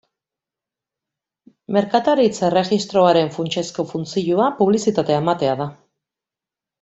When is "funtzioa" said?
3.95-4.49